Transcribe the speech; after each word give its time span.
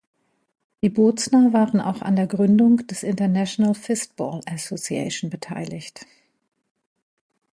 Die 0.81 0.89
Bozner 0.89 1.53
waren 1.53 1.79
auch 1.79 2.01
an 2.01 2.15
der 2.15 2.25
Gründung 2.25 2.77
des 2.87 3.03
International 3.03 3.75
Fistball 3.75 4.41
Association 4.47 5.29
beteiligt. 5.29 6.07